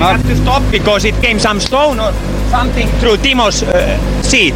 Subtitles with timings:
[0.00, 2.10] We had to stop because it came some stone or
[2.48, 4.54] something through Timo's uh, seat,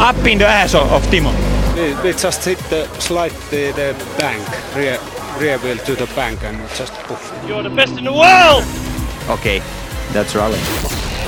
[0.00, 1.30] up in the ass of, of Timo.
[1.76, 4.42] We, we just hit the slide the, the bank,
[4.74, 4.98] rear,
[5.38, 7.32] rear wheel to the bank and just poof.
[7.46, 8.64] You're the best in the world!
[9.30, 9.62] Okay,
[10.12, 10.58] that's rally.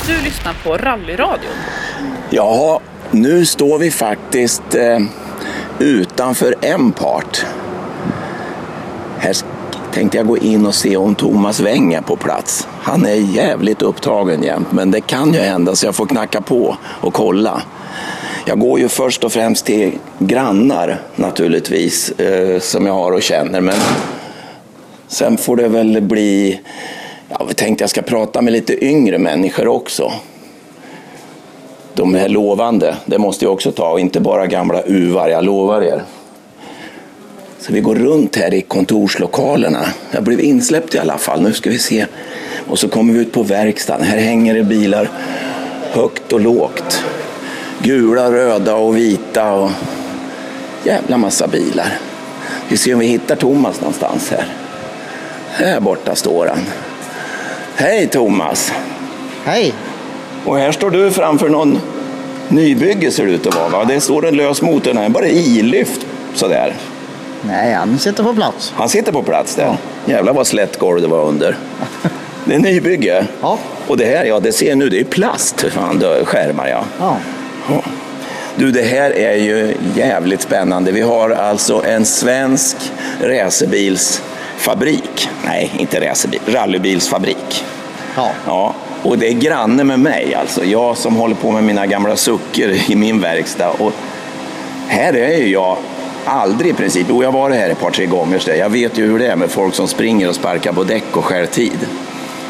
[0.07, 1.55] Du lyssnar på Rallyradion.
[2.31, 4.99] Ja, nu står vi faktiskt eh,
[5.79, 7.45] utanför Empart.
[9.19, 9.33] Här
[9.93, 12.69] tänkte jag gå in och se om Thomas Weng är på plats.
[12.83, 16.77] Han är jävligt upptagen jämt, men det kan ju hända så jag får knacka på
[16.83, 17.63] och kolla.
[18.47, 23.61] Jag går ju först och främst till grannar naturligtvis, eh, som jag har och känner.
[23.61, 23.77] Men
[25.09, 26.61] sen får det väl bli...
[27.29, 30.13] Jag tänkte jag ska prata med lite yngre människor också.
[31.95, 35.83] De är lovande, det måste jag också ta, och inte bara gamla uvar, jag lovar
[35.83, 36.03] er.
[37.61, 39.87] Så vi går runt här i kontorslokalerna.
[40.11, 42.07] Jag blev insläppt i alla fall, nu ska vi se.
[42.69, 45.11] Och så kommer vi ut på verkstaden, här hänger det bilar
[45.91, 47.05] högt och lågt.
[47.83, 49.71] Gula, röda och vita och
[50.85, 51.99] jävla massa bilar.
[52.69, 54.47] Vi ser om vi hittar Thomas någonstans här.
[55.53, 56.59] Här borta står han.
[57.75, 58.73] Hej Thomas!
[59.45, 59.75] Hej!
[60.45, 61.79] Och här står du framför någon
[62.49, 63.69] nybygge ser det ut att vara.
[63.69, 63.85] Va?
[63.85, 66.75] Det står en lös motor här, bara ilyft sådär.
[67.43, 68.73] Nej, han sitter på plats.
[68.77, 69.77] Han sitter på plats där.
[70.07, 71.57] Jävlar vad slätt golv det var under.
[72.45, 73.27] Det är nybygge.
[73.41, 73.59] Ja.
[73.87, 75.61] Och det här, ja det ser nu, det är plast.
[75.61, 76.85] Fan, skärmar ja.
[76.99, 77.17] Ja.
[77.69, 77.83] Ja.
[78.57, 80.93] Du, det här är ju jävligt spännande.
[80.93, 82.77] Vi har alltså en svensk
[83.23, 85.29] racerbilsfabrik.
[85.45, 87.65] Nej, inte racerbil, rallybilsfabrik.
[88.17, 88.31] Ja.
[88.47, 90.65] Ja, och det är granne med mig alltså.
[90.65, 93.71] Jag som håller på med mina gamla sucker i min verkstad.
[93.71, 93.93] Och
[94.89, 95.77] här är ju jag
[96.25, 97.07] aldrig i princip.
[97.09, 98.39] Jo, jag har varit här ett par, tre gånger.
[98.39, 101.17] Så jag vet ju hur det är med folk som springer och sparkar på däck
[101.17, 101.79] och skär tid.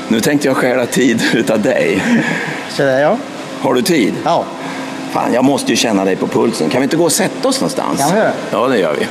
[0.08, 2.02] Nu tänkte jag stjäla tid utav dig.
[2.70, 3.16] Så där ja.
[3.60, 4.14] Har du tid?
[4.24, 4.44] Ja.
[5.10, 6.70] Fan, jag måste ju känna dig på pulsen.
[6.70, 8.00] Kan vi inte gå och sätta oss någonstans?
[8.00, 8.22] Kan vi.
[8.50, 9.06] Ja, det gör vi.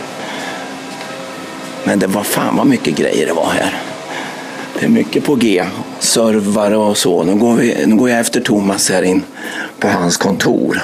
[1.83, 3.81] Men det var fan vad mycket grejer det var här.
[4.79, 5.65] Det är mycket på G.
[5.99, 7.23] Servare och så.
[7.23, 9.23] Nu går, vi, nu går jag efter Thomas här in
[9.79, 10.81] på hans kontor.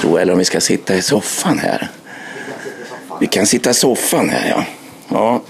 [0.00, 1.88] Tror jag, eller om vi ska sitta i soffan här.
[3.20, 4.64] Vi kan sitta i soffan här, ja.
[5.08, 5.42] ja.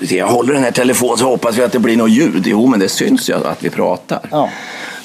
[0.00, 2.46] Jag håller den här telefonen så hoppas vi att det blir något ljud.
[2.46, 4.20] Jo, men det syns ju att vi pratar.
[4.30, 4.50] Ja.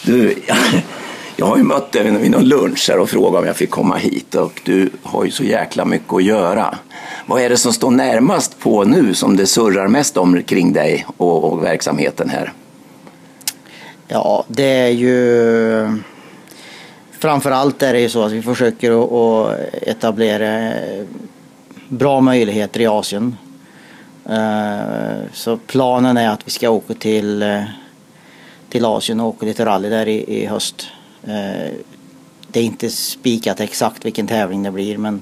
[0.03, 0.57] Du, jag,
[1.35, 3.95] jag har ju mött dig vid någon lunch här och frågat om jag fick komma
[3.97, 6.77] hit och du har ju så jäkla mycket att göra.
[7.25, 11.05] Vad är det som står närmast på nu som det surrar mest om kring dig
[11.17, 12.53] och, och verksamheten här?
[14.07, 16.03] Ja, det är ju...
[17.23, 21.05] Framförallt är det ju så att vi försöker att- etablera eh,
[21.87, 23.37] bra möjligheter i Asien.
[24.29, 27.63] Eh, så planen är att vi ska åka till, eh,
[28.69, 30.87] till Asien och åka lite rally där i, i höst.
[32.47, 35.21] Det är inte spikat exakt vilken tävling det blir men,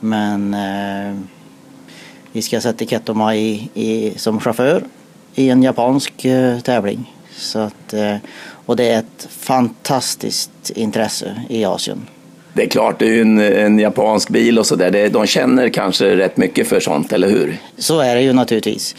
[0.00, 0.56] men
[2.32, 4.84] vi ska sätta Ketoma i, i, som chaufför
[5.34, 6.26] i en japansk
[6.62, 7.12] tävling.
[7.36, 8.16] Så att, eh,
[8.66, 12.06] och det är ett fantastiskt intresse i Asien.
[12.54, 15.08] Det är klart, det är ju en, en japansk bil och sådär.
[15.08, 17.56] De känner kanske rätt mycket för sånt, eller hur?
[17.78, 18.94] Så är det ju naturligtvis.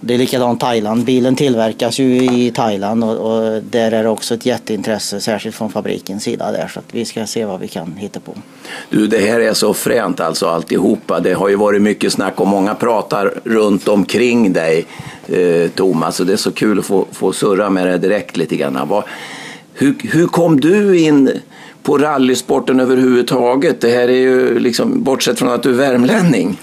[0.00, 1.04] Det är likadant Thailand.
[1.04, 5.70] Bilen tillverkas ju i Thailand och, och där är det också ett jätteintresse, särskilt från
[5.70, 6.68] fabrikens sida där.
[6.68, 8.34] Så att vi ska se vad vi kan hitta på.
[8.90, 11.20] Du, det här är så fränt alltså alltihopa.
[11.20, 14.86] Det har ju varit mycket snack och många pratar runt omkring dig,
[15.28, 16.20] eh, Thomas.
[16.20, 18.88] Och det är så kul att få, få surra med dig direkt lite grann.
[18.88, 19.04] Vad,
[19.74, 21.30] hur, hur kom du in
[21.82, 23.80] på rallysporten överhuvudtaget?
[23.80, 26.60] Det här är ju liksom, bortsett från att du är värmlänning.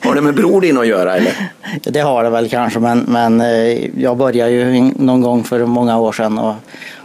[0.00, 1.50] Har det med bror din att göra eller?
[1.82, 5.98] Det har det väl kanske men, men eh, jag började ju någon gång för många
[5.98, 6.54] år sedan och,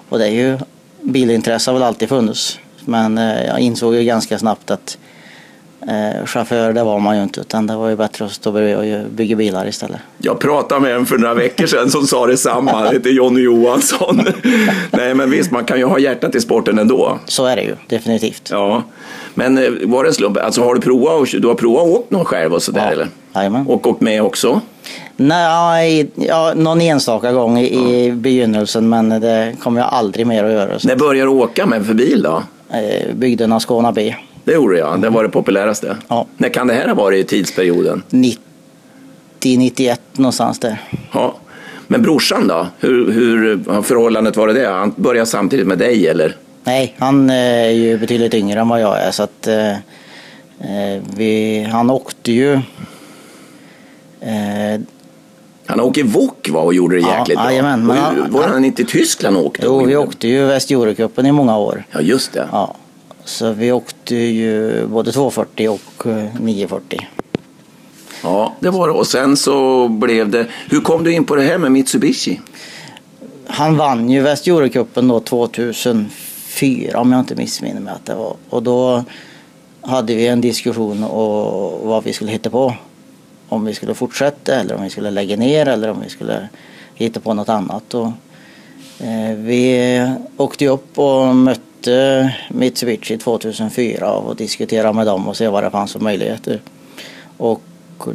[0.09, 0.57] och det är ju
[1.01, 2.59] bilintresse har väl alltid funnits.
[2.85, 4.97] Men eh, jag insåg ju ganska snabbt att
[5.87, 8.95] eh, chaufför det var man ju inte utan det var ju bättre att stå bredvid
[9.03, 9.99] och bygga bilar istället.
[10.17, 12.71] Jag pratade med en för några veckor sedan som sa detsamma.
[12.71, 14.21] Han heter Jonny Johansson.
[14.91, 17.19] Nej men visst, man kan ju ha hjärtat i sporten ändå.
[17.25, 18.49] Så är det ju definitivt.
[18.51, 18.83] Ja,
[19.33, 20.37] men eh, var det en slump?
[20.37, 22.91] Alltså har du provat, och- du har provat att åka någon själv och sådär Ja.
[22.91, 23.07] eller?
[23.35, 23.67] Jajamän.
[23.67, 24.61] Och åkt med också?
[25.17, 30.51] Nej, ja, någon enstaka gång i, i begynnelsen men det kommer jag aldrig mer att
[30.51, 30.79] göra.
[30.79, 32.43] Så, När började du åka med för bil då?
[32.73, 34.15] eh, byggde Skåna B.
[34.43, 35.97] Det gjorde jag, det var det populäraste.
[36.07, 36.25] Ja.
[36.37, 38.03] När kan det här ha varit i tidsperioden?
[39.41, 40.81] 90-91 någonstans där.
[41.11, 41.35] Ja.
[41.87, 42.67] Men brorsan då?
[42.79, 44.67] Hur, hur har förhållandet varit det?
[44.67, 46.35] Han började samtidigt med dig eller?
[46.63, 51.01] Nej, han eh, är ju betydligt yngre än vad jag är så att eh, eh,
[51.17, 52.53] vi, han åkte ju
[54.21, 54.81] eh,
[55.65, 57.49] Han åker wok va, och gjorde det Ja, jäkligt bra.
[57.51, 59.61] jajamän, men Och han- var han inte i Tyskland och åkte?
[59.65, 61.83] Jo, vi åkte ju Väst-Eurocupen i många år.
[61.91, 62.47] Ja, just det.
[62.51, 62.75] Ja.
[63.25, 67.07] Så vi åkte ju både 240 och eh, 940.
[68.23, 68.93] Ja, det var det.
[68.93, 70.47] Och sen så blev det...
[70.69, 72.41] Hur kom du in på det här med Mitsubishi?
[73.47, 78.35] Han vann ju Väst-Eurocupen då 2004 om jag inte missminner mig att det var.
[78.49, 79.03] Och då
[79.81, 82.73] hade vi en diskussion och vad vi skulle hitta på.
[83.49, 86.49] Om vi skulle fortsätta eller om vi skulle lägga ner eller om vi skulle
[86.95, 87.93] hitta på något annat.
[87.93, 88.07] Och,
[88.99, 91.72] eh, vi åkte upp och mötte
[92.49, 96.61] Mitsubishi 2004 och diskuterade med dem och se vad det fanns för möjligheter.
[97.37, 97.61] Och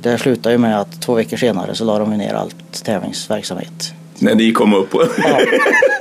[0.00, 3.92] det slutade ju med att två veckor senare så la de ner allt tävlingsverksamhet.
[4.18, 4.88] När ni kom upp?
[5.18, 5.40] Ja,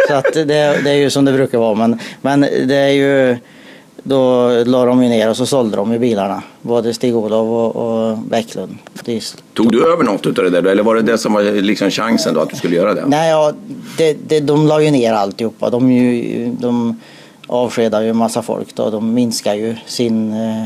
[0.07, 0.43] så att det,
[0.83, 1.75] det är ju som det brukar vara.
[1.75, 3.37] Men, men det är ju,
[4.03, 6.43] då la de ju ner och så sålde de ju bilarna.
[6.61, 8.77] Både Stig-Olof och, och Bäcklund.
[9.53, 10.63] Tog du över något av det där?
[10.63, 13.03] Eller var det det som var liksom chansen då att du skulle göra det?
[13.05, 13.53] Nej, ja,
[13.97, 15.69] det, det, de la ju ner alltihopa.
[15.69, 16.99] De, ju, de
[17.47, 18.89] avskedar ju en massa folk då.
[18.89, 20.65] De minskar ju sin eh,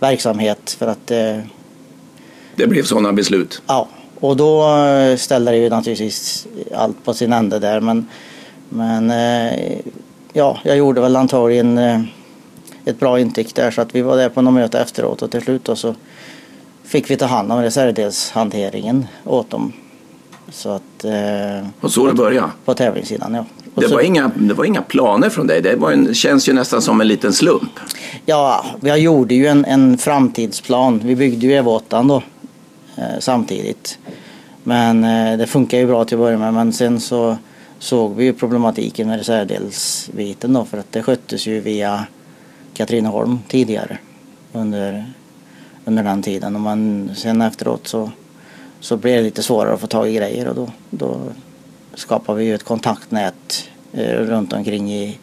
[0.00, 1.36] verksamhet för att eh,
[2.56, 3.62] Det blev sådana beslut.
[3.66, 3.88] Ja,
[4.20, 7.80] och då eh, ställer det ju naturligtvis allt på sin ände där.
[7.80, 8.06] Men,
[8.68, 9.78] men eh,
[10.32, 12.00] ja, jag gjorde väl antagligen eh,
[12.84, 15.42] ett bra intryck där så att vi var där på något möte efteråt och till
[15.42, 15.94] slut då så
[16.84, 19.72] fick vi ta hand om reservdelshanteringen åt dem.
[20.52, 22.48] Så att eh, Och så det började.
[22.64, 23.44] på tävlingssidan ja.
[23.74, 25.62] Det så, var, inga, det var inga planer från dig.
[25.62, 27.80] Det var en, känns ju nästan som en liten slump.
[28.26, 31.00] Ja, vi gjorde ju en, en framtidsplan.
[31.04, 32.22] Vi byggde ju EV8 då
[32.96, 33.98] eh, samtidigt.
[34.62, 36.54] Men eh, det funkar ju bra till att börja med.
[36.54, 37.36] Men sen så
[37.78, 40.64] såg vi ju problematiken med reservdelsbiten då.
[40.64, 42.06] För att det sköttes ju via
[42.74, 43.98] Katrineholm tidigare
[44.52, 45.12] under,
[45.84, 46.54] under den tiden.
[46.54, 48.10] Och man, sen efteråt så,
[48.80, 51.20] så blev det lite svårare att få tag i grejer och då, då
[52.00, 55.18] skapade vi ju ett kontaktnät eh, runt omkring i,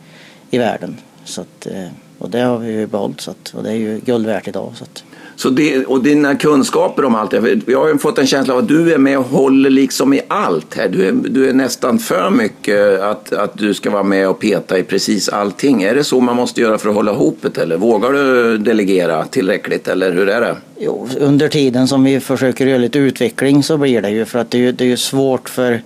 [0.50, 0.98] i världen.
[1.24, 1.88] Så att, eh,
[2.18, 4.74] och det har vi ju behållit så att, och det är ju guld värt idag.
[4.76, 5.04] Så att,
[5.36, 7.62] Så det, och dina kunskaper om allt det.
[7.68, 10.22] Jag har ju fått en känsla av att du är med och håller liksom i
[10.28, 10.90] allt här.
[10.90, 14.78] Du är, du är nästan för mycket att, att du ska vara med och peta
[14.78, 15.84] i precis allting.
[15.84, 17.58] Är det så man måste göra för att hålla ihop det?
[17.58, 19.88] Eller vågar du delegera tillräckligt?
[19.88, 20.56] Eller hur är det?
[20.80, 24.52] jo, under tiden som vi försöker göra lite utveckling så blir det ju för att
[24.52, 25.82] det är ju, det är ju svårt för,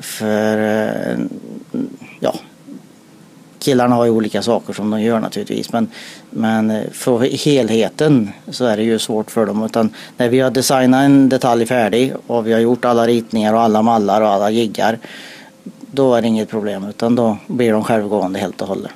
[0.00, 1.18] för eh,
[2.20, 2.34] ja,
[3.58, 5.72] killarna har ju olika saker som de gör naturligtvis.
[5.72, 5.88] Men,
[6.30, 9.64] men för helheten så är det ju svårt för dem.
[9.64, 13.60] Utan när vi har designat en detalj färdig och vi har gjort alla ritningar och
[13.60, 14.98] alla mallar och alla jiggar.
[15.80, 18.90] Då är det inget problem utan då blir de självgående helt och hållet.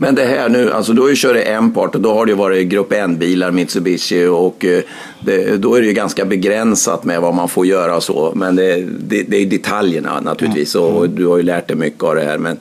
[0.00, 2.36] Men det här nu, alltså då ju kört en part och då har det ju
[2.36, 4.82] varit grupp N-bilar, Mitsubishi och eh,
[5.20, 8.32] det, då är det ju ganska begränsat med vad man får göra och så.
[8.34, 12.14] Men det, det, det är detaljerna naturligtvis och du har ju lärt dig mycket av
[12.14, 12.38] det här.
[12.38, 12.56] Men,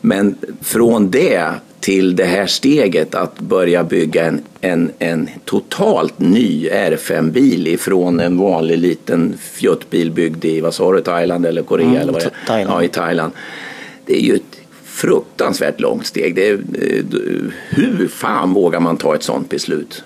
[0.00, 1.50] men från det
[1.80, 8.38] till det här steget att börja bygga en, en, en totalt ny R5-bil ifrån en
[8.38, 11.86] vanlig liten fjuttbil byggd i, vad sa du, Thailand eller Korea?
[11.86, 12.30] Mm, eller vad det?
[12.46, 12.70] Thailand.
[12.78, 13.32] Ja, i Thailand.
[14.06, 14.63] Det är ju ett
[14.94, 16.34] fruktansvärt långt steg.
[16.34, 16.58] Det eh,
[17.68, 20.04] hur fan vågar man ta ett sånt beslut?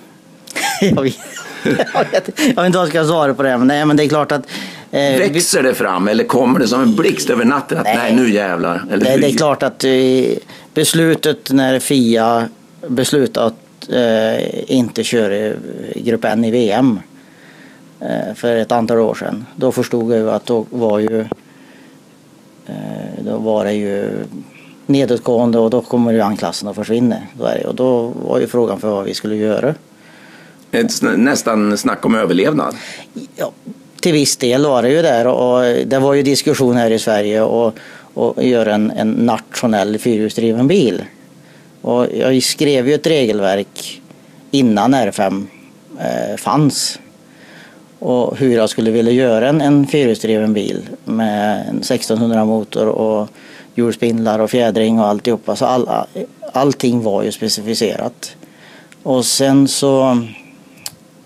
[0.80, 1.16] jag, vet,
[1.64, 3.58] jag, vet, inte vad jag ska svara på det.
[3.58, 4.42] Men, nej, men det är klart att
[4.90, 8.16] eh, Växer det fram eller kommer det som en blixt över natten att nej, Nej.
[8.16, 8.84] nu jävlar?
[8.90, 9.20] Eller Det, hur?
[9.20, 9.84] det är klart att
[10.74, 12.48] beslutet när Fia
[12.88, 15.52] beslutade att eh, inte köra
[15.94, 17.00] Grupp N i VM
[18.00, 19.46] eh, för ett antal år sedan.
[19.56, 21.24] Då förstod jag ju att då var ju
[23.24, 24.10] då var det ju
[24.86, 27.16] nedåtgående och då kommer ju anklassen att försvinna.
[27.66, 29.74] Och då var ju frågan för vad vi skulle göra.
[30.70, 32.74] Ett sn- nästan snack om överlevnad.
[33.36, 33.52] Ja,
[34.00, 37.42] till viss del var det ju där och det var ju diskussion här i Sverige
[37.42, 37.74] och,
[38.14, 41.04] och göra en, en nationell fyrhjulsdriven bil.
[41.82, 44.02] Och jag skrev ju ett regelverk
[44.50, 45.46] innan R5
[45.98, 46.98] eh, fanns.
[48.00, 53.28] Och hur jag skulle vilja göra en, en fyrhjulsdriven bil med en 1600 motor och
[53.74, 55.56] hjulspindlar och fjädring och alltihopa.
[55.56, 55.88] Så all,
[56.52, 58.36] allting var ju specificerat.
[59.02, 60.18] Och sen så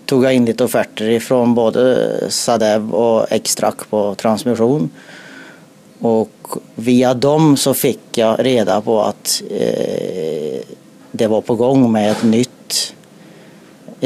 [0.07, 4.91] tog jag in lite offerter ifrån både Sadev och Extrac på transmission.
[6.01, 10.61] Och via dem så fick jag reda på att eh,
[11.13, 12.54] det var på gång med ett nytt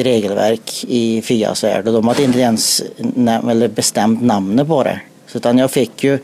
[0.03, 2.83] regelverk i Fias värld och de hade inte ens
[3.27, 5.01] eller bestämt namnet på det.
[5.27, 6.19] Så Utan jag fick ju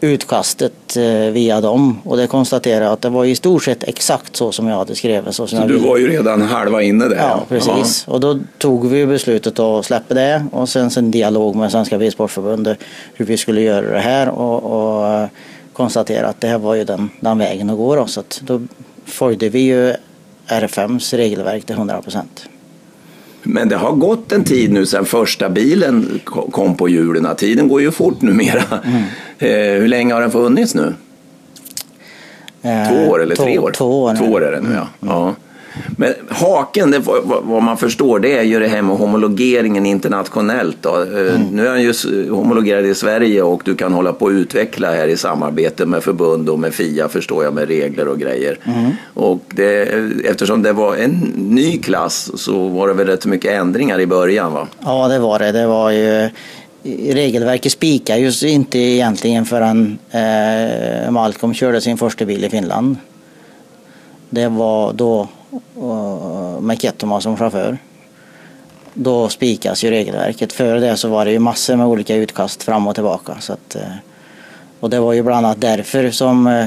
[0.00, 4.52] utkastet eh, via dem och det konstaterade att det var i stort sett exakt så
[4.52, 5.34] som jag hade skrivit.
[5.34, 7.16] Så, Så du var ju redan halva inne där.
[7.16, 8.08] Ja, precis.
[8.08, 12.78] Och då tog vi beslutet att släppa det och sen en dialog med Svenska Bilsportförbundet
[13.14, 15.28] hur vi skulle göra det här och, och eh,
[15.72, 17.96] konstatera att det här var ju den, den vägen att gå.
[17.96, 18.06] Då.
[18.06, 18.60] Så att då
[19.04, 19.94] följde vi ju
[20.46, 22.48] R5s regelverk till 100 procent.
[23.42, 27.26] Men det har gått en tid nu sedan första bilen ko- kom på hjulen.
[27.36, 28.62] Tiden går ju fort numera.
[28.84, 29.02] Mm.
[29.38, 30.94] Eh, hur länge har den funnits nu?
[32.88, 33.68] Två år eller tre år?
[33.68, 34.10] Eh, Två år.
[34.10, 34.22] Mm.
[34.22, 34.88] Två år är det nu ja.
[35.00, 35.34] ja.
[35.96, 40.86] Men haken, det, vad, man förstår, det är ju det här med homologeringen internationellt.
[40.86, 41.56] Eh, Mm.
[41.56, 45.08] Nu är den ju homologerad i Sverige och du kan hålla på och utveckla här
[45.08, 48.58] i samarbete med förbund och med FIA förstår jag med regler och grejer.
[48.64, 48.90] Mm.
[49.14, 49.82] Och det,
[50.24, 54.52] eftersom det var en ny klass så var det väl rätt mycket ändringar i början
[54.52, 54.68] va?
[54.84, 55.52] Ja, det var det.
[55.52, 56.30] Det var ju
[57.12, 62.96] regelverket spikade ju inte egentligen förrän eh, Malcolm körde sin första bil i Finland.
[64.30, 65.28] Det var då
[66.60, 67.78] med Kettoma som chaufför.
[68.94, 70.52] Då spikas ju regelverket.
[70.52, 73.36] Före det så var det ju massor med olika utkast fram och tillbaka.
[73.40, 73.92] Så att, eh,
[74.80, 76.66] och det var ju bland annat därför som eh,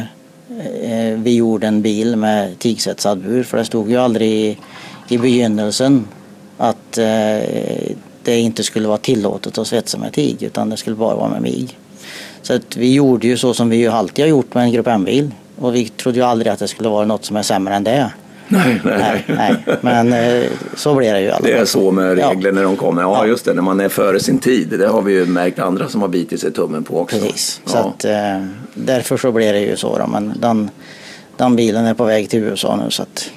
[0.92, 3.44] eh, vi gjorde en bil med tigsetsad bur.
[3.44, 4.58] För det stod ju aldrig i,
[5.08, 6.08] i begynnelsen
[6.58, 6.92] att
[8.24, 11.42] det inte skulle vara tillåtet att svetsa med tig utan det skulle bara vara med
[11.42, 11.68] mig.
[12.42, 14.88] Så att vi gjorde ju så som vi ju alltid har gjort med en Grupp
[14.88, 15.32] M-bil.
[15.60, 18.12] Och vi trodde ju aldrig att det skulle vara något som är sämre än det.
[18.48, 19.56] Nej, Nej, nej.
[19.82, 20.44] Men eh,
[20.75, 22.30] så blir det ju alla Det är så med Ja.
[22.32, 23.02] regler när de kommer.
[23.02, 23.28] Ja, Ja.
[23.28, 24.75] just det, när man är före sin tid.
[24.80, 27.18] Det har vi ju märkt andra som har bitit sig tummen på också.
[27.20, 27.94] Precis, så Ja.
[27.98, 29.98] att, eh, därför så blir det ju så.
[29.98, 30.08] Då.
[30.08, 30.70] Men den,
[31.38, 32.92] den bilen är på väg till USA nu.
[32.92, 33.30] Så att,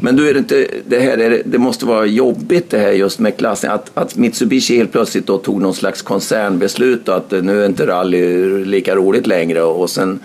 [0.00, 3.18] Men du, är det, inte, det, här, är det, måste vara jobbigt det här just
[3.18, 3.70] med klassen.
[3.70, 7.66] Att, att Mitsubishi helt plötsligt då tog någon slags koncernbeslut och att eh, nu är
[7.66, 9.62] inte rally lika roligt längre.
[9.62, 10.20] Och sen,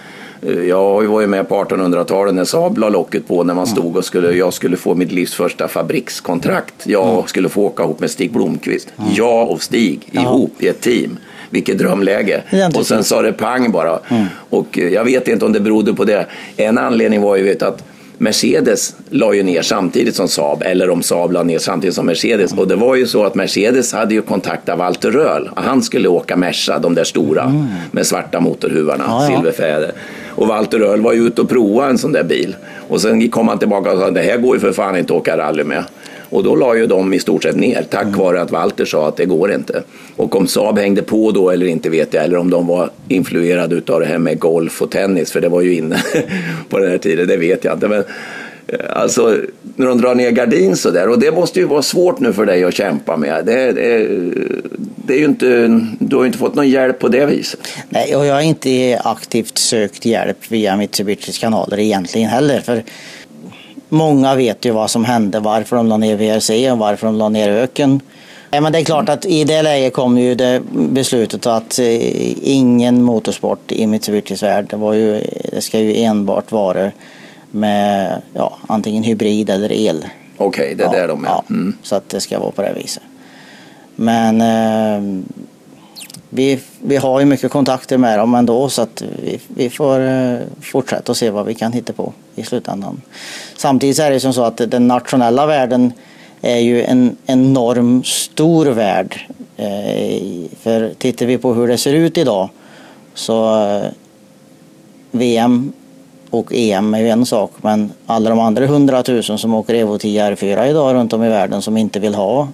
[0.67, 4.05] jag var ju med på 1800-talet när Saab la locket på när man stod och
[4.05, 6.74] skulle, jag skulle få mitt livs första fabrikskontrakt.
[6.83, 8.88] Jag skulle få åka ihop med Stig Blomqvist.
[9.15, 11.17] Jag och Stig ihop i ett team.
[11.50, 12.41] Vilket drömläge.
[12.79, 14.00] Och sen sa det pang bara.
[14.50, 16.25] Och eh, jag vet inte om det berodde på det.
[16.57, 17.83] En anledning var ju vet, att
[18.17, 22.53] Mercedes la ju ner samtidigt som Saab, eller om Saab la ner samtidigt som Mercedes.
[22.53, 25.50] Och det var ju så att Mercedes hade ju kontaktat Walter Röhl.
[25.55, 29.88] Han skulle åka Merca, de där stora med svarta motorhuvarna, Ja, ja.
[30.35, 32.55] Och Walter Röhl var ju ute och provade en sån där bil.
[32.89, 35.19] Och sen kom han tillbaka och sa det här går ju för fan inte att
[35.19, 35.83] åka rally med.
[36.31, 39.17] Och då la ju de i stort sett ner tack vare att Walter sa att
[39.17, 39.83] det går inte.
[40.15, 43.75] Och om Saab hängde på då eller inte vet jag, eller om de var influerade
[43.75, 46.03] utav det här med golf och tennis, för det var ju inne
[46.69, 47.88] på den här tiden, det vet jag inte.
[47.88, 48.03] Men
[48.67, 49.37] Eh, alltså,
[49.75, 52.45] när de drar ner gardin så där, och det måste ju vara svårt nu för
[52.45, 53.45] dig att kämpa med.
[53.45, 54.07] Det, det,
[55.05, 57.59] det är ju inte, du har ju inte fått någon hjälp på det viset.
[57.89, 62.59] nej, och jag har inte aktivt sökt hjälp via Mitsubishis kanaler egentligen heller.
[62.59, 62.83] För
[63.89, 67.29] många vet ju vad som hände, varför de la ner VRC och varför de la
[67.29, 67.99] ner Öken.
[68.53, 72.49] Ja, men det är klart att i det läget kom ju det beslutet att eh,
[72.49, 76.91] ingen motorsport i Mitsubishis värld, det, var ju, det ska ju enbart vara
[77.51, 80.05] med ja, antingen hybrid eller el.
[80.38, 81.29] Okej, det är där de är.
[81.29, 81.77] Ja, Mm.
[81.84, 83.03] Så att det ska vara på det viset.
[83.96, 85.24] Men eh,
[86.29, 90.38] vi, vi har ju mycket kontakter med dem ändå så att vi, vi får eh,
[90.62, 93.01] fortsätta och se vad vi kan hitta på i slutändan.
[93.58, 95.93] Samtidigt är det som så att den nationella världen
[96.41, 99.20] är ju en enorm stor värld.
[99.58, 100.22] Eh,
[100.62, 102.50] för tittar vi på hur det ser ut idag
[103.13, 103.86] så eh,
[105.12, 105.74] VM
[106.31, 110.31] och EM är ju en sak men alla de andra hundratusen som åker Evo 10
[110.31, 112.47] R4 idag runt om i världen som inte vill ha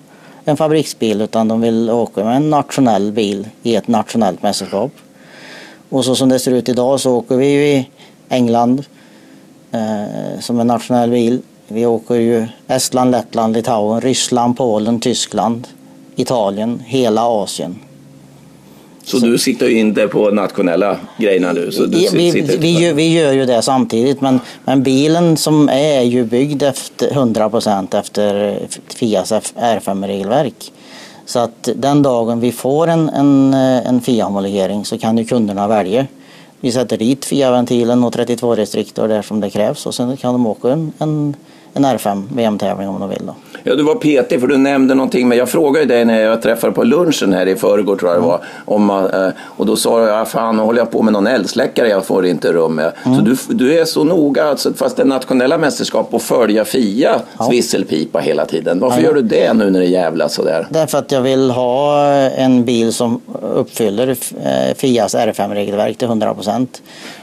[0.46, 4.92] en fabriksbil utan de vill åka med en nationell bil i ett nationellt mästerskap.
[5.90, 7.90] Och så som det ser ut idag så åker vi ju i
[8.30, 8.84] England
[9.72, 11.42] eh, som en nationell bil.
[11.68, 15.68] Vi åker ju Estland, Lettland, Litauen, Ryssland, Polen, Tyskland,
[16.16, 17.80] Italien, hela Asien.
[19.08, 21.72] Så, du siktar ju inte på nationella grejerna nu?
[21.72, 26.02] Så vi, vi, vi, gör, vi gör ju det samtidigt men, men bilen som är
[26.02, 28.60] ju byggd efter 100% efter
[28.96, 30.72] Fias F- R5-regelverk.
[31.26, 36.06] Så att den dagen vi får en, en, en FIA-homologering så kan ju kunderna välja.
[36.60, 40.48] Vi sätter dit FIA-ventilen och 32 restriktor där som det krävs och sen kan de
[40.48, 41.36] åka en, en,
[41.78, 43.22] en R5 VM-tävling om de vill.
[43.26, 43.36] Då.
[43.64, 46.74] Ja, du var petig för du nämnde någonting, men jag frågade dig när jag träffade
[46.74, 48.40] på lunchen här i förrgår tror jag det var.
[48.66, 52.06] Om, eh, och då sa jag, fan nu håller jag på med någon eldsläckare, jag
[52.06, 52.92] får inte rum med.
[53.04, 57.22] Så du, du är så noga, alltså, fast det är nationella mästerskap, att följa Fias
[57.52, 58.80] visselpipa hela tiden.
[58.80, 60.68] Varför gör du det nu när det jävlas sådär?
[60.70, 66.82] Därför att jag vill ha en bil som uppfyller eh, FIAs R5-regelverk till 100 procent.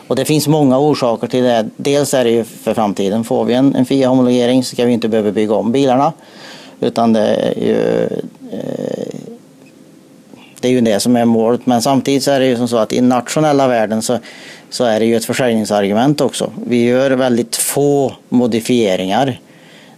[0.08, 1.68] Och det finns många orsaker till det.
[1.76, 3.24] Dels är det ju för framtiden.
[3.24, 6.12] Får vi en, en FIA-homologering så ska vi inte behöva bygga om bilarna.
[6.80, 8.02] Utan det är ju
[8.52, 9.14] eh,
[10.60, 11.66] det är ju det som är målet.
[11.66, 14.18] Men samtidigt så är det ju som så att i nationella världen så,
[14.70, 16.52] så är det ju ett försäljningsargument också.
[16.66, 19.40] Vi gör väldigt få modifieringar.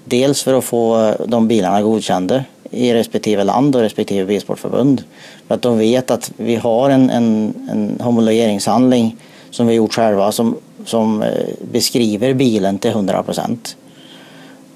[0.04, 5.02] Dels för att få de bilarna godkända i respektive land och respektive bilsportförbund.
[5.48, 9.16] För att de vet att vi har en, en, en homologeringshandling
[9.50, 11.28] som vi gjort själva som, som eh,
[11.72, 13.76] beskriver bilen till 100 procent.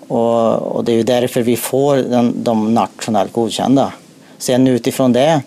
[0.08, 3.92] Och, och, det är ju därför vi får den, de nationellt godkända.
[4.38, 5.42] Sen utifrån det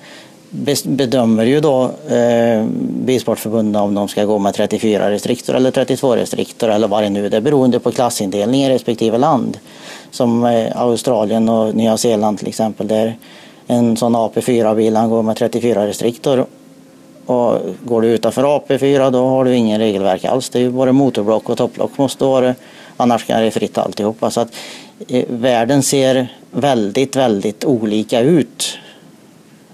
[0.85, 2.65] bedömer ju då eh,
[3.05, 7.25] Bilsportförbundet om de ska gå med 34 restriktor eller 32 restriktor eller vad det nu
[7.25, 7.29] är.
[7.29, 9.57] Det är beroende på klassindelning i respektive land.
[10.11, 12.87] Som eh, Australien och Nya Zeeland till exempel.
[12.87, 13.17] Där
[13.67, 16.45] en sån AP4-bil går med 34 restriktor.
[17.25, 20.49] Och går du utanför AP4 då har du ingen regelverk alls.
[20.49, 22.55] Det är ju bara motorblock och topplock måste vara
[22.97, 24.31] Annars kan det fritt alltihopa.
[24.31, 24.55] Så att,
[25.07, 28.79] eh, världen ser väldigt, väldigt olika ut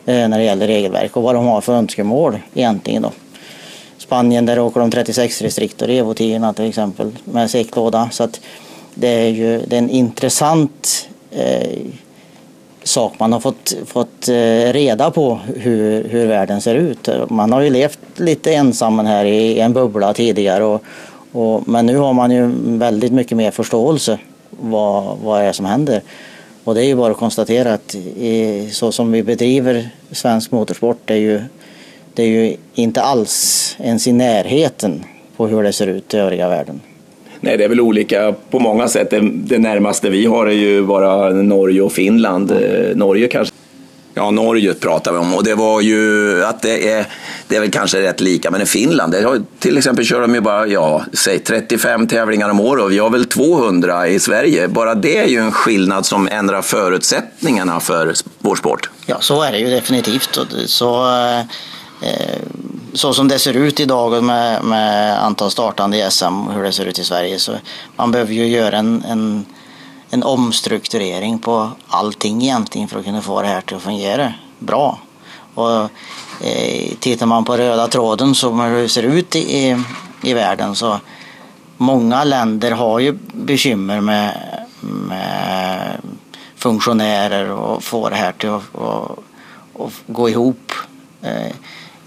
[0.09, 3.01] Eh, när det gäller regelverk och vad de har för önskemål egentligen.
[3.01, 3.11] Då.
[3.97, 8.09] Spanien där åker de 36 distrikt och Evo 10 till exempel med seklåda.
[8.11, 8.39] Så att
[8.93, 11.77] det är ju det är en intressant eh,
[12.89, 17.09] sak man har fått, fått eh, reda på hur, hur världen ser ut.
[17.29, 20.83] Man har ju levt lite ensam här i en bubbla tidigare och,
[21.31, 24.19] och, men nu har man ju väldigt mycket mer förståelse
[24.49, 26.01] vad, vad det är som händer.
[26.63, 30.97] Och det är ju bara att konstatera att i, så som vi bedriver svensk motorsport
[31.05, 31.41] det är ju,
[32.13, 35.03] det är ju inte alls ens i närheten
[35.37, 36.81] på hur det ser ut i övriga världen.
[37.41, 39.09] Nej, det är väl olika på många sätt.
[39.09, 42.51] Det, det närmaste vi har är ju bara Norge och Finland.
[42.51, 42.97] Mm.
[42.97, 43.53] Norge kanske
[44.13, 47.05] Ja, Norge pratar vi om och det var ju att det är,
[47.47, 50.35] det är väl kanske rätt lika, men i Finland, där har, till exempel kör de
[50.35, 54.67] ju bara, ja, säg 35 tävlingar om året och vi har väl 200 i Sverige.
[54.67, 58.89] Bara det är ju en skillnad som ändrar förutsättningarna för vår sport.
[59.05, 60.39] Ja, så är det ju definitivt.
[60.65, 61.39] Så, eh,
[62.93, 66.71] så som det ser ut idag med, med antal startande i SM, och hur det
[66.71, 67.55] ser ut i Sverige, så
[67.95, 69.45] man behöver ju göra en, en
[70.09, 74.99] en omstrukturering på allting egentligen för att kunna få det här till att fungera bra.
[75.53, 75.81] Och,
[76.45, 79.83] eh, tittar man på röda tråden som hur det ser ut i,
[80.21, 80.99] i världen så
[81.77, 84.35] många länder har ju bekymmer med,
[84.79, 86.01] med
[86.55, 89.23] funktionärer och få det här till att, och,
[89.73, 90.71] och gå ihop.
[91.21, 91.55] Eh,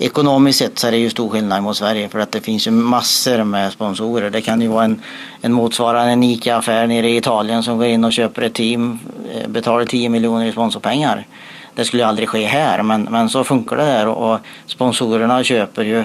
[0.03, 2.71] ekonomiskt sett så är det ju stor skillnad mot Sverige för att det finns ju
[2.71, 4.31] massor med sponsorer.
[4.31, 5.03] Det kan ju vara en,
[5.41, 8.99] en motsvarande en ICA-affär nere i Italien som går in och köper ett team,
[9.35, 11.27] eh, betalar 10 miljoner i sponsorpengar.
[11.75, 15.85] Det skulle ju aldrig ske här men, men så funkar det här och sponsorerna köper
[15.85, 16.05] ju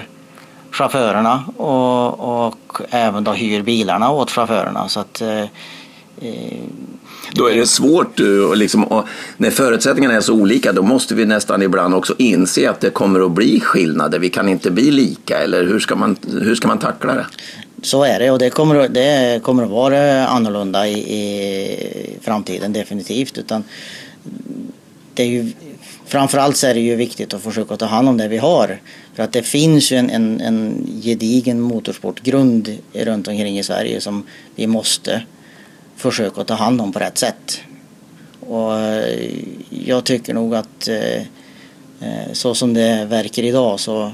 [0.70, 4.88] chaufförerna och, och även då hyr bilarna åt chaufförerna.
[4.88, 5.42] Så att, eh,
[6.20, 6.58] eh
[7.32, 11.14] då är det svårt, eh, och liksom, och när förutsättningarna är så olika, då måste
[11.14, 14.18] vi nästan ibland också inse att det kommer att bli skillnader.
[14.18, 17.26] Vi kan inte bli lika, eller hur ska man, hur ska man tackla det?
[17.82, 23.38] Så är det och det kommer, det kommer att vara annorlunda i, i framtiden definitivt.
[23.38, 23.64] Utan
[25.14, 25.52] det är ju,
[26.06, 28.80] framförallt så är det ju viktigt att försöka ta hand om det vi har.
[29.14, 34.26] För att det finns ju en, en, en gedigen motorsportgrund runt omkring i Sverige som
[34.54, 35.22] vi måste
[35.98, 37.60] försöka ta hand om på rätt sätt.
[38.40, 39.30] Och eh,
[39.70, 41.20] jag tycker nog att eh,
[42.00, 44.12] eh, så som det verkar idag så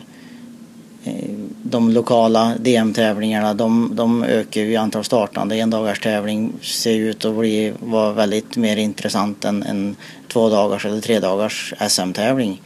[1.05, 1.31] eh,
[1.63, 5.57] de lokala DM-tävlingarna de, de ökar ju i antal startande.
[5.57, 9.97] En dagars tävling ser ut att bli, vara väldigt mer intressant än en
[10.29, 12.63] två dagars eller tre dagars SM-tävling.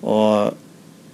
[0.00, 0.42] Och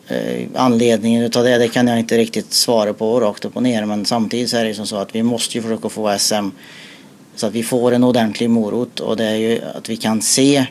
[0.09, 3.85] eh, anledningen utav det, det kan jag inte riktigt svara på rakt upp och ner
[3.85, 6.49] men samtidigt så är det som så att vi måste ju försöka få SM
[7.37, 10.67] så att vi får en ordentlig morot och det är ju att vi kan se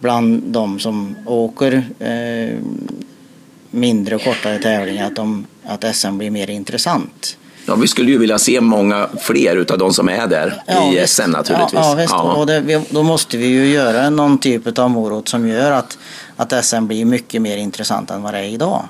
[0.00, 2.58] bland de som åker eh,
[3.70, 7.38] mindre och kortare tävlingar att, de, att SM blir mer intressant.
[7.66, 11.06] Ja, vi skulle ju vilja se många fler utav de som är där ja, i
[11.06, 11.72] SM naturligtvis.
[11.72, 12.12] Ja, ja visst.
[12.12, 12.34] Ja.
[12.34, 15.98] Och det, då måste vi ju göra någon typ av morot som gör att,
[16.36, 18.88] att SM blir mycket mer intressant än vad det är idag.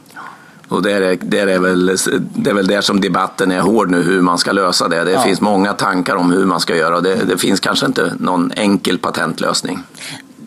[0.69, 1.87] Och det är, det, är väl,
[2.35, 5.05] det är väl där som debatten är hård nu, hur man ska lösa det.
[5.05, 5.21] Det ja.
[5.21, 8.53] finns många tankar om hur man ska göra och det, det finns kanske inte någon
[8.57, 9.79] enkel patentlösning.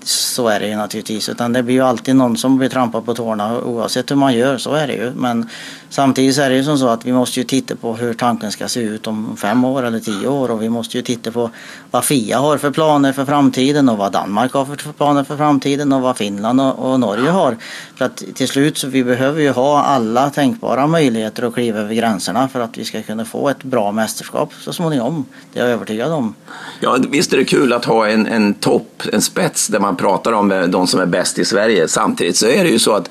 [0.04, 1.30] Så är det ju naturligtvis.
[1.30, 4.58] Utan det blir ju alltid någon som blir trampad på tårna oavsett hur man gör.
[4.58, 5.12] Så är det ju.
[5.16, 5.50] Men
[5.90, 8.52] samtidigt så är det ju som så att vi måste ju titta på hur tanken
[8.52, 10.52] ska se ut om fem år eller tio år.
[10.52, 11.50] Och vi måste ju titta på
[11.92, 15.94] vad Fia har för planer för framtiden och vad Danmark har för planer för framtiden
[15.94, 17.58] och vad Finland och, och Norge har.
[17.96, 21.94] För att till slut så vi behöver ju ha alla tänkbara möjligheter att kliva över
[21.94, 25.26] gränserna för att vi ska kunna få ett bra mästerskap så småningom.
[25.54, 26.36] Det är jag övertygad om.
[26.80, 30.32] Ja, visst är det kul att ha en, en topp, en spets där man pratar
[30.32, 31.88] om eh, de som är bäst i Sverige.
[31.88, 33.10] Samtidigt så är det ju så att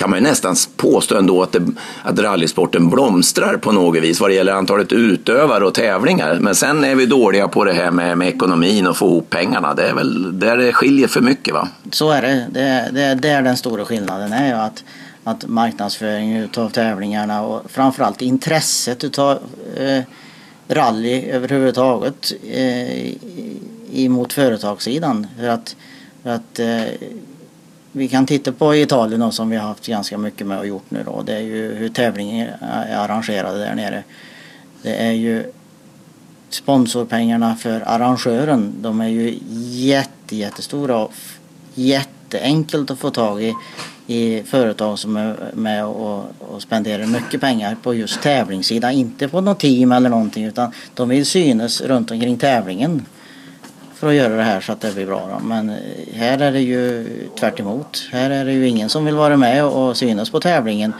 [0.00, 1.66] kan man ju nästan påstå ändå att, det,
[2.02, 6.38] att rallysporten blomstrar på något vis vad det gäller antalet utövare och tävlingar.
[6.40, 9.74] Men sen är vi dåliga på det här med, med ekonomin och få ihop pengarna.
[9.74, 11.68] Det är väl där det skiljer för mycket va?
[11.92, 12.46] Så är det.
[12.50, 14.32] Det, det, det är den stora skillnaden.
[14.32, 14.84] är att,
[15.24, 19.38] att marknadsföringen av tävlingarna och framförallt intresset utav
[19.76, 20.02] eh,
[20.68, 23.12] rally överhuvudtaget eh,
[23.92, 25.26] emot företagssidan.
[25.38, 25.76] För att,
[26.22, 27.08] för att eh,
[27.92, 30.90] vi kan titta på Italien då, som vi har haft ganska mycket med och gjort
[30.90, 31.22] nu då.
[31.22, 34.02] Det är ju hur tävlingar är arrangerade där nere.
[34.82, 35.52] Det är ju
[36.48, 38.72] sponsorpengarna för arrangören.
[38.80, 39.38] De är ju
[39.86, 41.12] jätte, jättestora och
[41.74, 43.54] jätteenkelt att få tag i
[44.10, 48.92] i företag som är med och, och spenderar mycket pengar på just tävlingssidan.
[48.92, 53.06] Inte på något team eller någonting utan de vill synas runt omkring tävlingen
[54.00, 55.28] för att göra det här så att det blir bra.
[55.32, 55.46] Då.
[55.46, 55.76] Men
[56.14, 57.06] här är det ju
[57.38, 58.08] tvärt emot.
[58.12, 60.92] Här är det ju ingen som vill vara med och synas på tävlingen.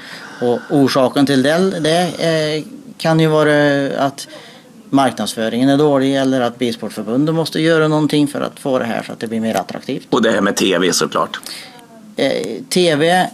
[0.43, 2.65] Och orsaken till det, det eh,
[2.97, 4.29] kan ju vara att
[4.91, 9.13] marknadsföringen är dålig eller att Bilsportförbundet måste göra någonting för att få det här så
[9.13, 10.07] att det blir mer attraktivt.
[10.11, 11.41] Och det här med tv såklart.
[12.17, 13.31] Eh, TV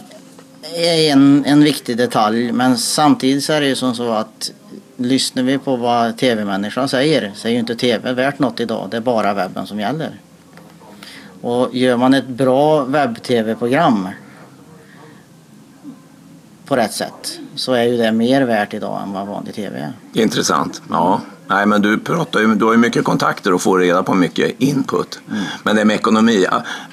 [0.75, 4.51] är en, en viktig detalj men samtidigt så är det ju som så att
[4.97, 8.87] lyssnar vi på vad tv-människan säger så är ju inte tv värt något idag.
[8.91, 10.11] Det är bara webben som gäller.
[11.41, 14.09] Och gör man ett bra webb-tv-program
[16.65, 20.21] på rätt sätt så är ju det mer värt idag än vad vanlig tv är.
[20.21, 20.81] Intressant.
[20.89, 21.21] Ja.
[21.47, 24.55] Nej, men du, pratar ju, du har ju mycket kontakter och får reda på mycket
[24.57, 25.19] input.
[25.31, 25.43] Mm.
[25.63, 26.45] Men det med ekonomi,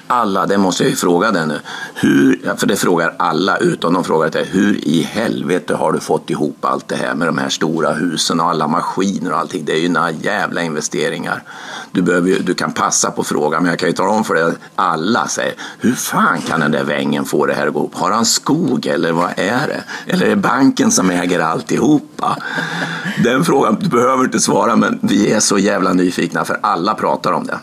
[0.07, 1.59] alla, det måste jag ju fråga dig nu.
[1.93, 6.29] Hur, för det frågar alla, utom de frågar dig, hur i helvete har du fått
[6.29, 9.65] ihop allt det här med de här stora husen och alla maskiner och allting?
[9.65, 11.43] Det är ju några jävla investeringar.
[11.91, 14.53] Du, behöver, du kan passa på frågan, men jag kan ju tala om för dig
[14.75, 17.95] alla säger, hur fan kan den där vängen få det här att gå ihop?
[17.95, 19.83] Har han skog eller vad är det?
[20.07, 22.37] Eller är det banken som äger alltihopa?
[23.23, 27.31] Den frågan, du behöver inte svara, men vi är så jävla nyfikna för alla pratar
[27.31, 27.59] om det.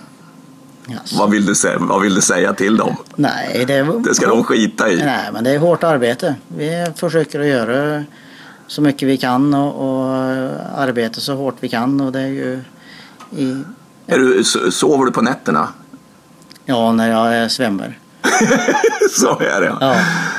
[0.90, 1.12] Yes.
[1.18, 2.96] Vad, vill du säga, vad vill du säga till dem?
[3.16, 4.96] Nej, det, det ska de skita i.
[4.96, 6.34] Nej, men det är hårt arbete.
[6.48, 8.04] Vi försöker att göra
[8.66, 10.14] så mycket vi kan och, och
[10.76, 12.00] arbeta så hårt vi kan.
[12.00, 12.60] Och det är ju
[13.36, 13.62] i,
[14.06, 15.68] är du, sover du på nätterna?
[16.64, 17.98] Ja, när jag svämmer.
[19.10, 19.96] så är det ja.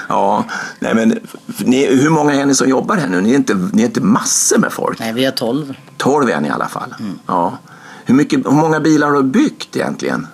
[0.10, 0.46] Ja.
[0.80, 1.20] Nej, men,
[1.58, 3.22] ni, hur många är ni som jobbar här nu?
[3.22, 5.00] Ni är, inte, ni är inte massor med folk?
[5.00, 5.78] Nej, vi är tolv.
[5.98, 6.96] Tolv är ni i alla fall?
[7.00, 7.20] Mm.
[7.28, 7.58] Ja.
[8.06, 10.28] Hur, mycket, hur många bilar har du byggt egentligen?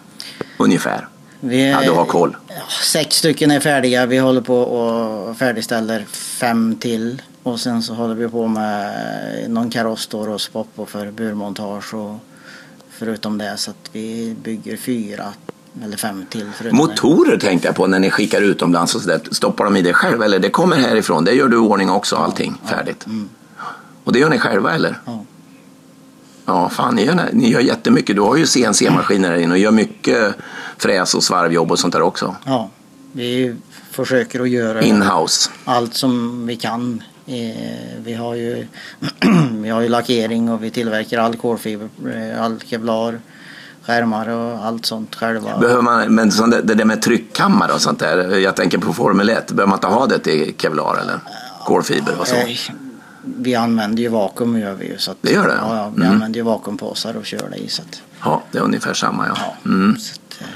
[0.57, 1.07] Ungefär?
[1.39, 2.35] Vi är, ja, du har koll.
[2.83, 4.05] Sex stycken är färdiga.
[4.05, 6.05] Vi håller på och färdigställer
[6.39, 7.21] fem till.
[7.43, 12.15] Och sen så håller vi på med någon kaross då och spoppo för burmontage och
[12.89, 15.33] förutom det så att vi bygger fyra
[15.83, 16.45] eller fem till.
[16.71, 17.39] Motorer det.
[17.39, 19.21] tänkte jag på när ni skickar utomlands och så där.
[19.31, 21.25] Stoppar de i det själv eller det kommer härifrån?
[21.25, 23.03] Det gör du i ordning också allting ja, färdigt?
[23.05, 23.29] Ja, mm.
[24.03, 24.99] Och det gör ni själva eller?
[25.05, 25.25] Ja.
[26.45, 28.15] Ja, fan ni gör, ni gör jättemycket.
[28.15, 30.35] Du har ju CNC-maskiner här inne och gör mycket
[30.77, 32.35] fräs och svarvjobb och sånt där också.
[32.45, 32.69] Ja,
[33.11, 33.55] vi
[33.91, 35.49] försöker att göra Inhouse.
[35.65, 37.03] allt som vi kan.
[37.25, 38.67] Eh, vi har ju,
[39.51, 43.19] vi har ju lackering och vi tillverkar all kolfiber, eh, all kevlar
[43.89, 45.57] skärmar och allt sånt själva.
[45.57, 49.29] Behöver man, men sånt det där med tryckkammare och sånt där, jag tänker på Formel
[49.29, 51.19] 1, behöver man inte ha det till kevlar eller
[51.65, 52.35] kolfiber och så?
[53.23, 54.97] Vi använder ju vakuum gör vi ju.
[54.97, 55.57] Så att, det gör det?
[55.61, 56.13] Ja, ja vi mm.
[56.13, 57.69] använder ju vakuumpåsar och kör det i.
[57.69, 59.33] Så att, ja, det är ungefär samma ja.
[59.37, 59.91] ja mm.
[59.91, 60.47] att, eh,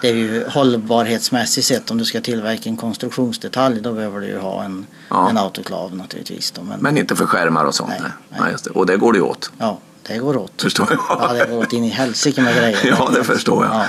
[0.00, 4.38] det är ju hållbarhetsmässigt sett om du ska tillverka en konstruktionsdetalj då behöver du ju
[4.38, 5.30] ha en, ja.
[5.30, 6.50] en autoklav naturligtvis.
[6.50, 7.90] Då, men, men inte för skärmar och sånt?
[7.90, 8.40] Nej, nej.
[8.40, 8.54] nej.
[8.64, 8.70] det.
[8.70, 9.50] Och det går det åt?
[9.58, 9.78] Ja.
[10.08, 10.62] Det går åt.
[10.62, 11.00] Förstår jag.
[11.08, 12.78] Ja, det går åt in i helsike med grejer.
[12.84, 13.74] Ja, det förstår jag.
[13.74, 13.84] Ja.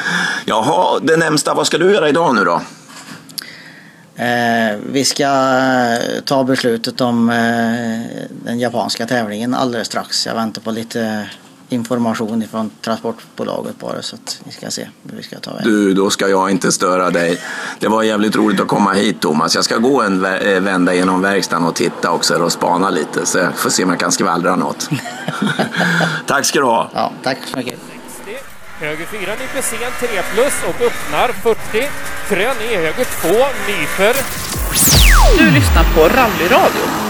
[0.45, 2.61] Jaha, det närmsta, vad ska du göra idag nu då?
[4.15, 10.25] Eh, vi ska eh, ta beslutet om eh, den japanska tävlingen alldeles strax.
[10.25, 11.29] Jag väntar på lite
[11.69, 15.71] information från transportbolaget bara så att vi ska se hur vi ska ta vägen.
[15.71, 17.41] Du, då ska jag inte störa dig.
[17.79, 19.55] Det var jävligt roligt att komma hit Thomas.
[19.55, 23.37] Jag ska gå en eh, vända genom verkstaden och titta också och spana lite så
[23.37, 24.89] jag får se om jag kan skvallra något.
[26.25, 26.89] tack ska du ha.
[26.93, 27.79] Ja, tack så mycket.
[28.79, 31.89] Höger 4 nyper sen 3 plus och öppnar 40.
[32.29, 33.29] Krön i höger 2
[33.67, 34.15] nyper.
[35.37, 37.08] Du lyssnar på Rallyradion.